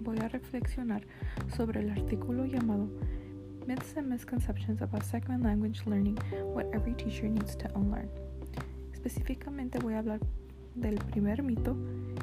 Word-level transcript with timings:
voy 0.00 0.18
a 0.18 0.28
reflexionar 0.28 1.02
sobre 1.56 1.80
el 1.80 1.90
artículo 1.90 2.44
llamado 2.44 2.88
Myths 3.66 3.96
and 3.96 4.08
Misconceptions 4.08 4.80
About 4.80 5.02
Second 5.02 5.44
Language 5.44 5.82
Learning 5.86 6.16
What 6.54 6.66
Every 6.72 6.94
Teacher 6.94 7.28
Needs 7.28 7.56
to 7.58 7.68
Unlearn. 7.74 8.08
Específicamente 8.92 9.78
voy 9.78 9.94
a 9.94 9.98
hablar 9.98 10.20
del 10.74 10.96
primer 10.96 11.42
mito 11.42 11.76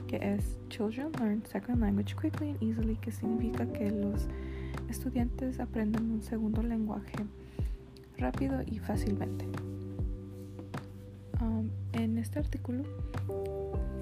que 0.08 0.18
es 0.18 0.58
Children 0.70 1.12
Learn 1.20 1.46
Second 1.46 1.82
Language 1.82 2.16
Quickly 2.16 2.50
and 2.52 2.64
Easily, 2.64 2.96
que 2.98 3.12
significa 3.12 3.66
que 3.72 3.92
los 3.92 4.28
estudiantes 4.90 5.60
aprenden 5.60 6.12
un 6.12 6.22
segundo 6.22 6.64
lenguaje 6.64 7.26
rápido 8.18 8.62
y 8.66 8.80
fácilmente. 8.80 9.46
Um, 11.42 11.70
en 11.94 12.18
este 12.18 12.40
artículo 12.40 12.84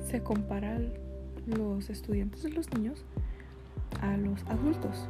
se 0.07 0.21
compara 0.21 0.79
los 1.45 1.89
estudiantes 1.89 2.43
de 2.43 2.49
los 2.49 2.71
niños 2.73 3.03
a 4.03 4.17
los 4.17 4.45
adultos 4.47 5.07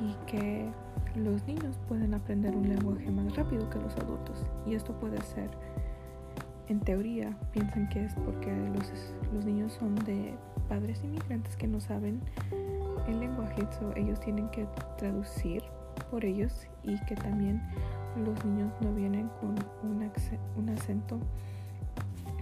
y 0.00 0.14
que 0.26 0.70
los 1.14 1.46
niños 1.46 1.78
pueden 1.88 2.14
aprender 2.14 2.56
un 2.56 2.68
lenguaje 2.68 3.10
más 3.10 3.34
rápido 3.36 3.68
que 3.70 3.78
los 3.78 3.96
adultos. 3.96 4.44
Y 4.66 4.74
esto 4.74 4.92
puede 4.98 5.20
ser 5.22 5.50
en 6.68 6.80
teoría 6.80 7.36
piensan 7.52 7.88
que 7.88 8.04
es 8.04 8.14
porque 8.14 8.54
los, 8.74 8.92
los 9.32 9.44
niños 9.44 9.72
son 9.72 9.94
de 10.04 10.34
padres 10.68 11.02
inmigrantes 11.02 11.56
que 11.56 11.66
no 11.66 11.80
saben 11.80 12.20
el 13.06 13.20
lenguaje, 13.20 13.66
so 13.78 13.90
ellos 13.96 14.20
tienen 14.20 14.48
que 14.50 14.66
traducir 14.98 15.62
por 16.10 16.24
ellos 16.24 16.66
y 16.82 16.98
que 17.06 17.14
también 17.16 17.62
los 18.24 18.44
niños 18.44 18.72
no 18.80 18.92
vienen 18.92 19.28
con 19.40 19.54
un, 19.82 20.10
un 20.56 20.68
acento 20.68 21.18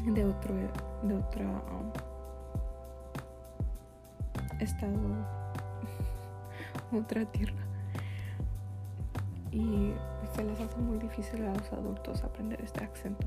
de 0.04 0.24
otro 0.24 0.54
de 1.02 1.14
otra 1.14 1.44
um, 1.44 1.90
estado 4.60 4.98
otra 6.96 7.24
tierra. 7.26 7.64
Y 9.52 9.92
se 10.34 10.44
les 10.44 10.60
hace 10.60 10.78
muy 10.78 10.98
difícil 10.98 11.42
a 11.44 11.54
los 11.54 11.72
adultos 11.72 12.22
aprender 12.22 12.60
este 12.62 12.84
acento. 12.84 13.26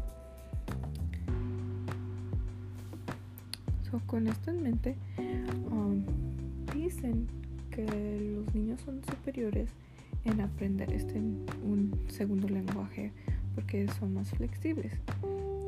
Con 4.06 4.28
esto 4.28 4.52
en 4.52 4.64
mente 4.64 4.96
um, 5.72 6.04
dicen 6.74 7.28
que 7.72 7.86
los 8.36 8.54
niños 8.54 8.82
son 8.82 9.02
superiores 9.04 9.70
en 10.26 10.42
aprender 10.42 10.92
este 10.94 11.18
un 11.18 12.00
segundo 12.08 12.48
lenguaje 12.50 13.12
porque 13.56 13.88
son 14.00 14.14
más 14.14 14.30
flexibles. 14.32 14.94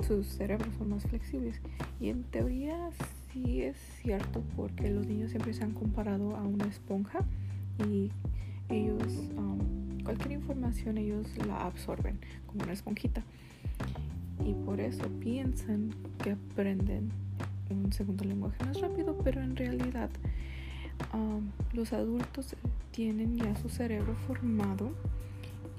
Sus 0.08 0.28
cerebros 0.28 0.74
son 0.78 0.90
más 0.90 1.04
flexibles. 1.04 1.62
Y 2.00 2.10
en 2.10 2.24
teoría 2.24 2.90
sí 3.32 3.62
es 3.62 3.78
cierto 4.02 4.44
porque 4.56 4.90
los 4.90 5.06
niños 5.06 5.32
siempre 5.32 5.54
se 5.54 5.64
han 5.64 5.74
comparado 5.74 6.36
a 6.36 6.44
una 6.44 6.66
esponja 6.66 7.20
y 7.80 8.12
ellos 8.70 9.14
um, 9.38 10.04
cualquier 10.04 10.34
información 10.34 10.98
ellos 10.98 11.28
la 11.48 11.66
absorben 11.66 12.20
como 12.48 12.64
una 12.64 12.74
esponjita. 12.74 13.24
Y 14.46 14.54
por 14.66 14.80
eso 14.80 15.04
piensan 15.20 15.94
que 16.24 16.32
aprenden 16.32 17.12
un 17.70 17.94
segundo 17.94 18.24
lenguaje 18.26 18.64
más 18.66 18.80
rápido 18.82 19.18
pero 19.24 19.42
en 19.42 19.56
realidad 19.56 20.10
um, 21.14 21.50
los 21.74 21.94
adultos 21.94 22.56
tienen 22.92 23.38
ya 23.38 23.56
su 23.56 23.70
cerebro 23.70 24.16
formado 24.28 24.92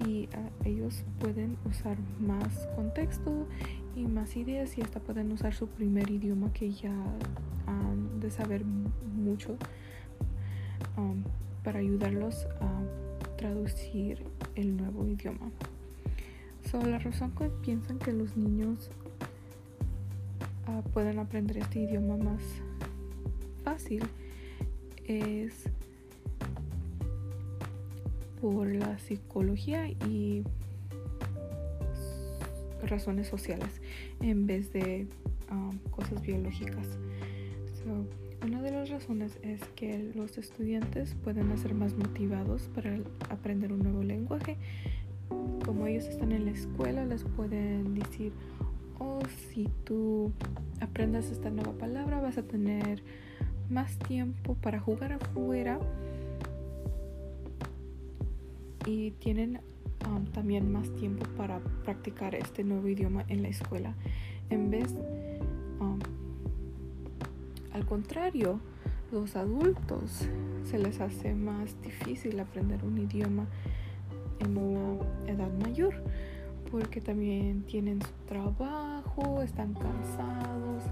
y 0.06 0.28
uh, 0.34 0.68
ellos 0.68 1.04
pueden 1.20 1.56
usar 1.68 1.96
más 2.20 2.66
contexto 2.74 3.46
y 3.94 4.06
más 4.06 4.36
ideas 4.36 4.76
y 4.78 4.82
hasta 4.82 5.00
pueden 5.00 5.30
usar 5.32 5.54
su 5.54 5.68
primer 5.68 6.10
idioma 6.10 6.52
que 6.52 6.72
ya 6.72 6.94
han 7.66 8.20
de 8.20 8.30
saber 8.30 8.64
mucho 8.64 9.56
para 11.62 11.80
ayudarlos 11.80 12.46
a 12.60 12.82
traducir 13.36 14.24
el 14.54 14.76
nuevo 14.76 15.06
idioma. 15.06 15.50
So, 16.70 16.80
la 16.82 16.98
razón 16.98 17.32
que 17.32 17.48
piensan 17.62 17.98
que 17.98 18.12
los 18.12 18.36
niños 18.36 18.90
uh, 20.68 20.82
pueden 20.90 21.18
aprender 21.18 21.58
este 21.58 21.80
idioma 21.80 22.16
más 22.16 22.42
fácil 23.64 24.02
es 25.06 25.64
por 28.40 28.66
la 28.66 28.98
psicología 28.98 29.88
y 29.88 30.44
razones 32.82 33.28
sociales 33.28 33.80
en 34.20 34.46
vez 34.46 34.72
de 34.72 35.06
um, 35.50 35.76
cosas 35.90 36.20
biológicas. 36.22 36.86
Razones 38.92 39.38
es 39.42 39.60
que 39.74 40.12
los 40.14 40.36
estudiantes 40.38 41.14
pueden 41.24 41.56
ser 41.58 41.74
más 41.74 41.96
motivados 41.96 42.68
para 42.74 42.98
aprender 43.30 43.72
un 43.72 43.80
nuevo 43.80 44.02
lenguaje. 44.02 44.58
Como 45.64 45.86
ellos 45.86 46.06
están 46.06 46.32
en 46.32 46.44
la 46.44 46.50
escuela, 46.50 47.04
les 47.06 47.24
pueden 47.24 47.94
decir, 47.94 48.32
oh, 48.98 49.20
si 49.48 49.68
tú 49.84 50.30
aprendas 50.80 51.30
esta 51.30 51.50
nueva 51.50 51.72
palabra, 51.72 52.20
vas 52.20 52.36
a 52.36 52.42
tener 52.42 53.02
más 53.70 53.98
tiempo 53.98 54.54
para 54.56 54.78
jugar 54.78 55.12
afuera 55.12 55.80
y 58.86 59.12
tienen 59.12 59.60
um, 60.06 60.26
también 60.26 60.70
más 60.70 60.90
tiempo 60.96 61.24
para 61.36 61.60
practicar 61.84 62.34
este 62.34 62.62
nuevo 62.62 62.86
idioma 62.88 63.24
en 63.28 63.42
la 63.42 63.48
escuela. 63.48 63.94
En 64.50 64.70
vez, 64.70 64.92
um, 65.80 65.98
al 67.72 67.86
contrario, 67.86 68.60
los 69.12 69.36
adultos 69.36 70.26
se 70.64 70.78
les 70.78 71.00
hace 71.00 71.34
más 71.34 71.80
difícil 71.82 72.40
aprender 72.40 72.82
un 72.84 72.98
idioma 72.98 73.46
en 74.40 74.56
una 74.56 75.04
edad 75.26 75.52
mayor 75.62 75.94
porque 76.70 77.02
también 77.02 77.62
tienen 77.64 78.00
su 78.00 78.12
trabajo, 78.26 79.42
están 79.42 79.74
cansados, 79.74 80.84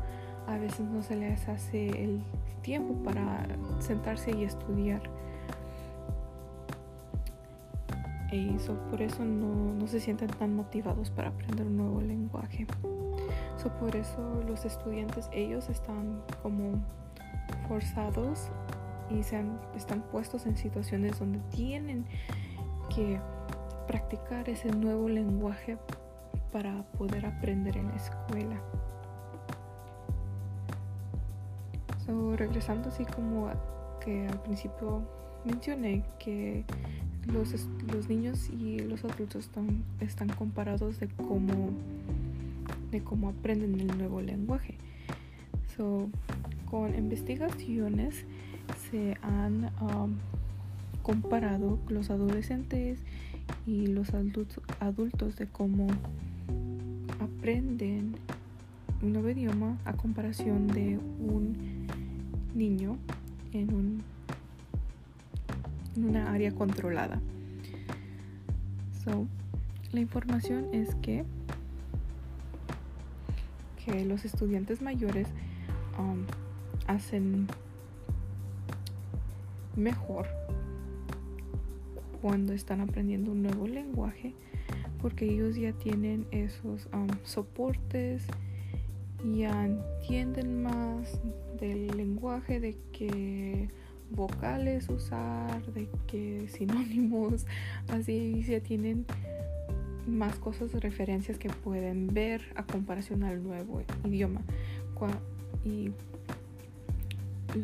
a 0.47 0.59
veces 0.59 0.80
no 0.80 1.03
se 1.03 1.16
les 1.16 1.48
hace 1.48 1.88
el 2.04 2.20
tiempo 2.60 3.03
para 3.03 3.47
sentarse 3.80 4.30
y 4.36 4.44
estudiar. 4.44 5.03
y 8.32 8.56
por 8.91 9.03
eso 9.03 9.25
no, 9.25 9.86
se 9.88 9.98
sienten 9.98 10.28
tan 10.28 10.54
motivados 10.54 11.10
para 11.10 11.30
aprender 11.30 11.66
un 11.66 11.78
nuevo 11.78 12.00
lenguaje. 12.00 12.66
So, 13.56 13.70
por 13.70 13.97
eso 13.97 14.42
los 14.47 14.64
estudiantes 14.64 15.28
ellos 15.32 15.69
están 15.69 16.22
como 16.42 16.80
forzados 17.70 18.48
y 19.10 19.22
se 19.22 19.41
están 19.76 20.03
puestos 20.10 20.44
en 20.44 20.56
situaciones 20.56 21.20
donde 21.20 21.38
tienen 21.54 22.04
que 22.92 23.20
practicar 23.86 24.48
ese 24.48 24.72
nuevo 24.72 25.08
lenguaje 25.08 25.78
para 26.50 26.82
poder 26.98 27.26
aprender 27.26 27.76
en 27.76 27.86
la 27.86 27.94
escuela. 27.94 28.60
So, 32.04 32.34
regresando 32.36 32.88
así 32.88 33.04
como 33.04 33.48
que 34.00 34.26
al 34.26 34.42
principio 34.42 35.03
mencioné 35.44 36.03
que 36.19 36.64
los, 37.32 37.54
los 37.92 38.09
niños 38.09 38.50
y 38.50 38.80
los 38.80 39.04
adultos 39.04 39.44
están, 39.44 39.84
están 40.00 40.28
comparados 40.30 40.98
de 40.98 41.06
cómo, 41.06 41.70
de 42.91 43.00
cómo 43.04 43.28
aprenden 43.28 43.78
el 43.78 43.97
nuevo 43.97 44.20
lenguaje. 44.20 44.76
Con 45.80 46.94
investigaciones 46.94 48.26
se 48.91 49.16
han 49.22 49.70
um, 49.80 50.14
comparado 51.02 51.78
los 51.88 52.10
adolescentes 52.10 52.98
y 53.66 53.86
los 53.86 54.12
adultos, 54.12 54.62
adultos 54.78 55.36
de 55.36 55.46
cómo 55.46 55.86
aprenden 57.18 58.15
un 59.03 59.15
nuevo 59.15 59.30
idioma 59.30 59.78
a 59.86 59.94
comparación 59.94 60.68
de 60.68 60.98
un 60.98 61.86
niño 62.54 62.98
en 63.53 63.74
un 63.74 64.03
en 65.97 66.04
una 66.04 66.30
área 66.30 66.53
controlada. 66.53 67.21
So, 69.04 69.26
la 69.92 70.00
información 70.00 70.66
es 70.72 70.94
que, 70.97 71.24
que 73.84 74.04
los 74.04 74.24
estudiantes 74.24 74.83
mayores 74.83 75.26
um, 76.00 76.24
hacen 76.86 77.47
mejor 79.76 80.26
cuando 82.20 82.52
están 82.52 82.80
aprendiendo 82.80 83.32
un 83.32 83.42
nuevo 83.42 83.66
lenguaje 83.66 84.34
porque 85.00 85.24
ellos 85.24 85.56
ya 85.56 85.72
tienen 85.72 86.26
esos 86.30 86.88
um, 86.92 87.08
soportes 87.24 88.26
ya 89.24 89.66
entienden 89.66 90.62
más 90.62 91.20
del 91.58 91.88
lenguaje 91.88 92.60
de 92.60 92.76
que 92.92 93.68
vocales 94.10 94.88
usar, 94.88 95.64
de 95.72 95.88
qué 96.06 96.48
sinónimos, 96.52 97.47
así 97.88 98.42
ya 98.42 98.60
tienen 98.60 99.06
más 100.06 100.38
cosas, 100.38 100.72
referencias 100.72 101.38
que 101.38 101.50
pueden 101.50 102.08
ver 102.08 102.42
a 102.56 102.64
comparación 102.64 103.22
al 103.22 103.42
nuevo 103.42 103.82
idioma. 104.04 104.41
Y 105.65 105.92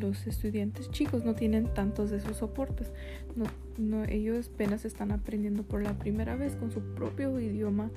los 0.01 0.27
estudiantes 0.27 0.91
chicos 0.91 1.25
no 1.25 1.35
tienen 1.35 1.73
tantos 1.73 2.11
de 2.11 2.19
esos 2.19 2.39
soportes. 2.39 2.91
Ellos 4.09 4.51
apenas 4.53 4.85
están 4.85 5.13
aprendiendo 5.13 5.63
por 5.63 5.83
la 5.83 5.99
primera 5.99 6.37
vez 6.37 6.57
con 6.57 6.71
su 6.71 6.81
propio 6.81 7.39
idioma 7.39 7.91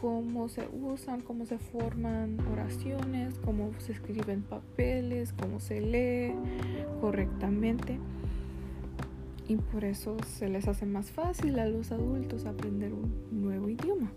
cómo 0.00 0.48
se 0.48 0.66
usan, 0.72 1.20
cómo 1.20 1.44
se 1.44 1.58
forman 1.58 2.38
oraciones, 2.52 3.34
cómo 3.44 3.70
se 3.78 3.92
escriben 3.92 4.42
papeles, 4.42 5.34
cómo 5.34 5.60
se 5.60 5.80
lee 5.80 6.34
correctamente. 7.00 7.98
Y 9.46 9.56
por 9.56 9.84
eso 9.84 10.16
se 10.26 10.48
les 10.48 10.68
hace 10.68 10.86
más 10.86 11.10
fácil 11.10 11.58
a 11.58 11.66
los 11.66 11.92
adultos 11.92 12.46
aprender 12.46 12.92
un 12.92 13.12
nuevo 13.30 13.68
idioma. 13.68 14.10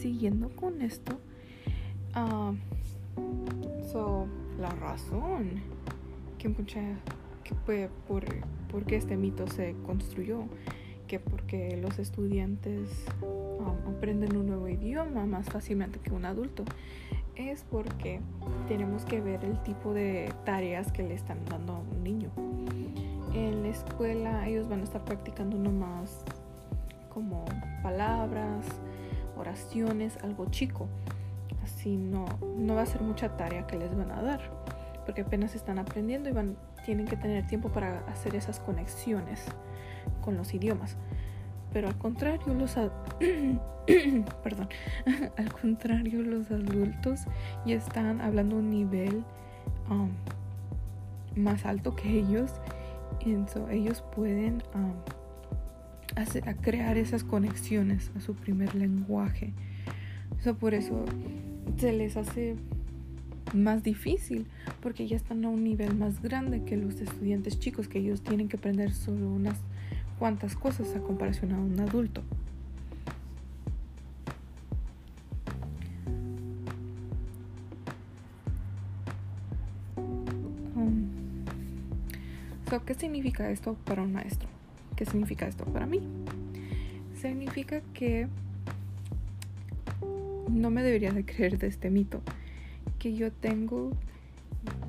Siguiendo 0.00 0.48
con 0.50 0.80
esto, 0.82 1.18
uh, 2.16 2.54
so, 3.92 4.26
la 4.58 4.70
razón 4.70 5.60
que 6.38 6.48
mucha 6.48 6.80
que 7.44 7.54
fue 7.66 7.90
por, 8.06 8.24
porque 8.70 8.96
este 8.96 9.16
mito 9.16 9.46
se 9.48 9.74
construyó, 9.86 10.44
que 11.06 11.18
porque 11.18 11.76
los 11.80 11.98
estudiantes 11.98 13.06
um, 13.22 13.96
aprenden 13.96 14.36
un 14.36 14.46
nuevo 14.46 14.68
idioma 14.68 15.26
más 15.26 15.46
fácilmente 15.46 15.98
que 15.98 16.10
un 16.10 16.24
adulto, 16.24 16.64
es 17.34 17.64
porque 17.70 18.20
tenemos 18.66 19.04
que 19.04 19.20
ver 19.20 19.44
el 19.44 19.62
tipo 19.62 19.94
de 19.94 20.32
tareas 20.44 20.92
que 20.92 21.02
le 21.02 21.14
están 21.14 21.44
dando 21.46 21.74
a 21.74 21.78
un 21.78 22.02
niño. 22.02 22.30
En 23.32 23.62
la 23.62 23.68
escuela 23.68 24.48
ellos 24.48 24.68
van 24.68 24.80
a 24.80 24.84
estar 24.84 25.04
practicando 25.04 25.56
nomás 25.56 26.24
como 27.18 27.44
palabras, 27.82 28.64
oraciones, 29.36 30.16
algo 30.22 30.46
chico. 30.52 30.86
Así 31.64 31.96
no, 31.96 32.26
no 32.56 32.76
va 32.76 32.82
a 32.82 32.86
ser 32.86 33.00
mucha 33.00 33.36
tarea 33.36 33.66
que 33.66 33.76
les 33.76 33.92
van 33.96 34.12
a 34.12 34.22
dar, 34.22 34.40
porque 35.04 35.22
apenas 35.22 35.56
están 35.56 35.80
aprendiendo 35.80 36.28
y 36.28 36.32
van, 36.32 36.56
tienen 36.84 37.06
que 37.06 37.16
tener 37.16 37.44
tiempo 37.48 37.70
para 37.70 38.04
hacer 38.06 38.36
esas 38.36 38.60
conexiones 38.60 39.46
con 40.20 40.36
los 40.36 40.54
idiomas. 40.54 40.96
Pero 41.72 41.88
al 41.88 41.98
contrario, 41.98 42.54
los 42.54 42.76
perdón, 44.44 44.68
al 45.36 45.52
contrario, 45.52 46.22
los 46.22 46.52
adultos 46.52 47.22
ya 47.66 47.74
están 47.74 48.20
hablando 48.20 48.54
un 48.54 48.70
nivel 48.70 49.24
más 51.34 51.66
alto 51.66 51.96
que 51.96 52.20
ellos. 52.20 52.52
Y 53.24 53.34
ellos 53.70 54.04
pueden 54.14 54.62
a 56.16 56.54
crear 56.54 56.96
esas 56.96 57.24
conexiones 57.24 58.10
a 58.16 58.20
su 58.20 58.34
primer 58.34 58.74
lenguaje. 58.74 59.52
Eso 60.40 60.56
por 60.56 60.74
eso 60.74 61.04
se 61.76 61.92
les 61.92 62.16
hace 62.16 62.56
más 63.54 63.82
difícil 63.82 64.46
porque 64.82 65.06
ya 65.06 65.16
están 65.16 65.44
a 65.44 65.48
un 65.48 65.64
nivel 65.64 65.96
más 65.96 66.20
grande 66.22 66.64
que 66.64 66.76
los 66.76 67.00
estudiantes 67.00 67.58
chicos 67.58 67.88
que 67.88 67.98
ellos 67.98 68.22
tienen 68.22 68.48
que 68.48 68.56
aprender 68.56 68.92
solo 68.92 69.28
unas 69.28 69.58
cuantas 70.18 70.54
cosas 70.56 70.94
a 70.94 71.00
comparación 71.00 71.52
a 71.52 71.58
un 71.58 71.78
adulto. 71.80 72.22
Um, 80.74 81.08
¿Qué 82.84 82.94
significa 82.94 83.50
esto 83.50 83.76
para 83.84 84.02
un 84.02 84.12
maestro? 84.12 84.57
¿Qué 84.98 85.04
significa 85.04 85.46
esto 85.46 85.64
para 85.66 85.86
mí? 85.86 86.00
Significa 87.14 87.82
que 87.94 88.26
no 90.50 90.70
me 90.70 90.82
debería 90.82 91.12
de 91.12 91.24
creer 91.24 91.56
de 91.56 91.68
este 91.68 91.88
mito 91.88 92.20
que 92.98 93.14
yo 93.14 93.30
tengo 93.30 93.92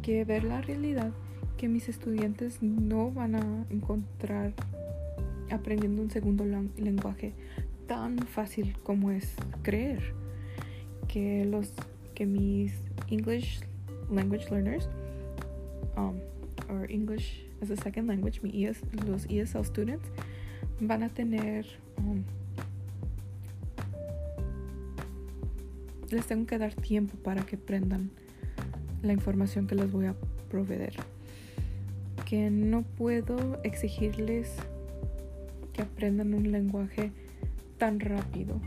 que 0.01 0.25
ver 0.25 0.45
la 0.45 0.61
realidad 0.61 1.11
que 1.57 1.67
mis 1.67 1.89
estudiantes 1.89 2.63
no 2.63 3.11
van 3.11 3.35
a 3.35 3.65
encontrar 3.69 4.53
aprendiendo 5.51 6.01
un 6.01 6.09
segundo 6.09 6.43
lenguaje 6.77 7.33
tan 7.85 8.17
fácil 8.17 8.75
como 8.81 9.11
es 9.11 9.35
creer 9.61 10.15
que 11.07 11.45
los 11.45 11.71
que 12.15 12.25
mis 12.25 12.73
English 13.11 13.61
language 14.09 14.49
learners 14.49 14.89
um, 15.95 16.17
or 16.67 16.89
English 16.89 17.48
as 17.61 17.69
a 17.71 17.77
second 17.77 18.07
language 18.07 18.41
los 19.07 19.25
ESL 19.29 19.63
students 19.65 20.09
van 20.79 21.03
a 21.03 21.09
tener 21.09 21.65
um, 21.97 22.23
les 26.11 26.25
tengo 26.25 26.45
que 26.45 26.57
dar 26.57 26.73
tiempo 26.73 27.17
para 27.17 27.45
que 27.45 27.55
aprendan 27.55 28.09
la 29.01 29.13
información 29.13 29.67
que 29.67 29.75
les 29.75 29.91
voy 29.91 30.07
a 30.07 30.15
proveer. 30.49 30.93
Que 32.25 32.49
no 32.49 32.83
puedo 32.83 33.59
exigirles 33.63 34.55
que 35.73 35.81
aprendan 35.81 36.33
un 36.33 36.51
lenguaje 36.51 37.11
tan 37.77 37.99
rápido, 37.99 38.59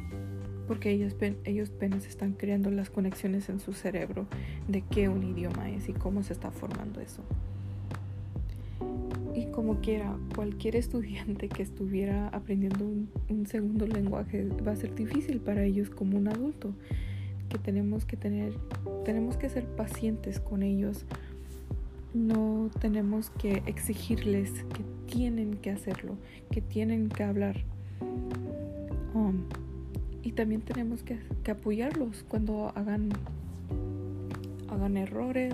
porque 0.66 0.90
ellos, 0.90 1.14
ellos 1.44 1.70
apenas 1.74 2.06
están 2.06 2.32
creando 2.32 2.70
las 2.70 2.90
conexiones 2.90 3.48
en 3.48 3.60
su 3.60 3.72
cerebro 3.72 4.26
de 4.68 4.82
qué 4.82 5.08
un 5.08 5.22
idioma 5.22 5.70
es 5.70 5.88
y 5.88 5.92
cómo 5.92 6.22
se 6.22 6.32
está 6.32 6.50
formando 6.50 7.00
eso. 7.00 7.22
Como 9.52 9.80
quiera, 9.80 10.16
cualquier 10.34 10.76
estudiante 10.76 11.48
que 11.48 11.62
estuviera 11.62 12.28
aprendiendo 12.28 12.84
un, 12.86 13.10
un 13.28 13.46
segundo 13.46 13.86
lenguaje 13.86 14.48
va 14.66 14.72
a 14.72 14.76
ser 14.76 14.94
difícil 14.94 15.40
para 15.40 15.62
ellos 15.64 15.90
como 15.90 16.16
un 16.16 16.28
adulto 16.28 16.74
que 17.52 17.58
tenemos 17.58 18.06
que 18.06 18.16
tener, 18.16 18.54
tenemos 19.04 19.36
que 19.36 19.50
ser 19.50 19.66
pacientes 19.66 20.40
con 20.40 20.62
ellos. 20.62 21.04
No 22.14 22.70
tenemos 22.80 23.30
que 23.30 23.62
exigirles 23.66 24.50
que 24.74 24.82
tienen 25.06 25.54
que 25.58 25.70
hacerlo, 25.70 26.16
que 26.50 26.62
tienen 26.62 27.08
que 27.08 27.22
hablar. 27.22 27.62
Um, 29.14 29.42
y 30.22 30.32
también 30.32 30.62
tenemos 30.62 31.02
que, 31.02 31.18
que, 31.44 31.50
apoyarlos 31.50 32.24
cuando 32.28 32.72
hagan, 32.74 33.10
hagan 34.70 34.96
errores. 34.96 35.52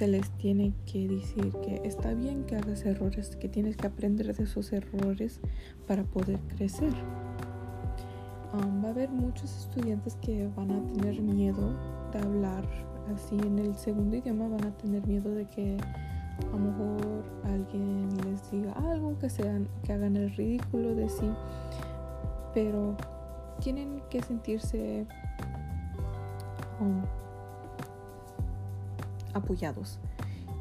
Se 0.00 0.08
les 0.08 0.30
tiene 0.38 0.72
que 0.90 1.06
decir 1.06 1.52
que 1.62 1.82
está 1.84 2.14
bien 2.14 2.44
que 2.44 2.56
hagas 2.56 2.86
errores, 2.86 3.36
que 3.36 3.50
tienes 3.50 3.76
que 3.76 3.86
aprender 3.86 4.34
de 4.34 4.44
esos 4.44 4.72
errores 4.72 5.40
para 5.86 6.04
poder 6.04 6.38
crecer. 6.56 6.94
Va 8.54 8.88
a 8.88 8.90
haber 8.92 9.10
muchos 9.10 9.54
estudiantes 9.54 10.16
que 10.22 10.48
van 10.56 10.70
a 10.70 10.82
tener 10.94 11.20
miedo 11.20 11.76
de 12.12 12.18
hablar 12.18 12.64
así. 13.14 13.36
En 13.46 13.58
el 13.58 13.74
segundo 13.74 14.16
idioma, 14.16 14.48
van 14.48 14.68
a 14.68 14.74
tener 14.78 15.06
miedo 15.06 15.34
de 15.34 15.44
que 15.44 15.76
a 15.76 16.50
lo 16.50 16.58
mejor 16.60 17.24
alguien 17.44 18.08
les 18.24 18.50
diga 18.50 18.72
algo, 18.72 19.18
que, 19.18 19.28
sean, 19.28 19.68
que 19.84 19.92
hagan 19.92 20.16
el 20.16 20.34
ridículo 20.34 20.94
de 20.94 21.10
sí, 21.10 21.30
pero 22.54 22.96
tienen 23.60 24.00
que 24.08 24.22
sentirse 24.22 25.06
um, 26.80 27.02
apoyados 29.34 29.98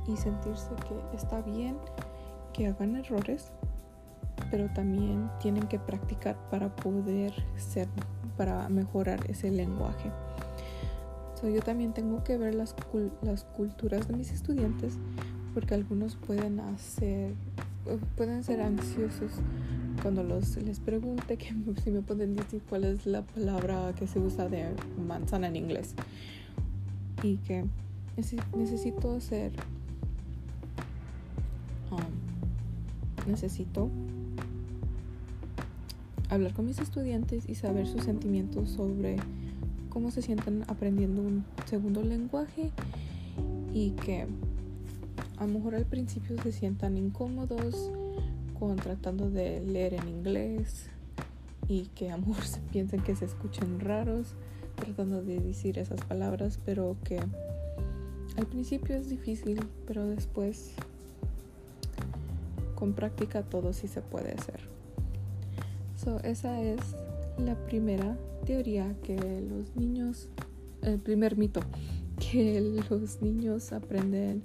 y 0.08 0.18
sentirse 0.18 0.70
que 0.88 1.16
está 1.16 1.42
bien 1.42 1.78
que 2.54 2.68
hagan 2.68 2.96
errores 2.96 3.52
pero 4.52 4.68
también 4.70 5.30
tienen 5.40 5.68
que 5.68 5.80
practicar 5.80 6.38
para 6.50 6.76
poder 6.76 7.34
ser, 7.58 7.88
para 8.38 8.68
mejorar 8.70 9.20
ese 9.30 9.52
lenguaje. 9.52 10.12
yo 11.44 11.62
también 11.62 11.94
tengo 11.94 12.24
que 12.24 12.38
ver 12.38 12.56
las, 12.56 12.76
las 13.22 13.44
culturas 13.44 14.08
de 14.08 14.16
mis 14.16 14.32
estudiantes 14.32 14.98
porque 15.54 15.74
algunos 15.74 16.16
pueden 16.16 16.60
hacer, 16.60 17.34
pueden 18.16 18.44
ser 18.44 18.62
ansiosos 18.62 19.32
cuando 20.02 20.24
los, 20.24 20.58
les 20.58 20.80
pregunte 20.80 21.38
que 21.38 21.54
si 21.84 21.92
me 21.92 22.02
pueden 22.02 22.36
decir 22.36 22.62
cuál 22.70 22.86
es 22.86 23.06
la 23.06 23.22
palabra 23.22 23.94
que 23.98 24.08
se 24.08 24.20
usa 24.20 24.48
de 24.48 24.66
manzana 25.08 25.48
en 25.48 25.56
inglés 25.56 25.96
y 27.24 27.38
que 27.38 27.66
necesito 28.56 29.16
hacer 29.16 29.52
um, 31.92 33.30
necesito 33.30 33.90
hablar 36.30 36.54
con 36.54 36.66
mis 36.66 36.80
estudiantes 36.80 37.48
y 37.48 37.56
saber 37.56 37.88
sus 37.88 38.04
sentimientos 38.04 38.70
sobre 38.70 39.16
cómo 39.90 40.12
se 40.12 40.22
sienten 40.22 40.64
aprendiendo 40.68 41.22
un 41.22 41.46
segundo 41.66 42.04
lenguaje 42.04 42.72
y 43.74 43.92
que 43.92 44.28
a 45.38 45.48
lo 45.48 45.54
mejor 45.54 45.76
al 45.76 45.86
principio 45.86 46.36
se 46.44 46.52
sientan 46.52 46.98
incómodos 46.98 47.92
con 48.60 48.76
tratando 48.76 49.30
de 49.30 49.62
leer 49.62 49.94
en 49.94 50.08
inglés 50.10 50.90
y 51.70 51.84
que 51.96 52.12
a 52.12 52.18
lo 52.18 52.28
mejor 52.28 52.44
se 52.46 52.60
piensen 52.60 53.02
que 53.02 53.16
se 53.16 53.26
escuchen 53.26 53.80
raros 53.80 54.36
tratando 54.76 55.22
de 55.22 55.40
decir 55.40 55.78
esas 55.78 56.02
palabras, 56.02 56.60
pero 56.66 56.96
que 57.04 57.20
al 58.38 58.46
principio 58.46 58.96
es 58.96 59.10
difícil, 59.10 59.60
pero 59.88 60.06
después 60.08 60.74
con 62.76 62.94
práctica 62.94 63.44
todo 63.44 63.74
sí 63.74 63.88
se 63.88 64.02
puede 64.02 64.34
hacer 64.34 64.70
esa 66.24 66.62
es 66.62 66.80
la 67.38 67.56
primera 67.56 68.18
teoría 68.46 68.96
que 69.04 69.16
los 69.16 69.76
niños, 69.76 70.30
el 70.82 71.00
primer 71.00 71.38
mito, 71.38 71.62
que 72.32 72.62
los 72.90 73.22
niños 73.22 73.72
aprenden 73.72 74.44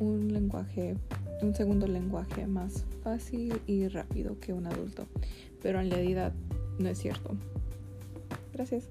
un 0.00 0.32
lenguaje, 0.32 0.96
un 1.42 1.54
segundo 1.54 1.86
lenguaje 1.86 2.46
más 2.46 2.84
fácil 3.02 3.60
y 3.66 3.88
rápido 3.88 4.38
que 4.40 4.52
un 4.52 4.66
adulto, 4.66 5.06
pero 5.62 5.80
en 5.80 5.90
realidad 5.90 6.32
no 6.78 6.88
es 6.88 6.98
cierto. 6.98 7.36
Gracias. 8.52 8.84